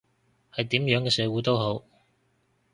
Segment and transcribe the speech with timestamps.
[0.55, 1.85] 喺點樣嘅社會都好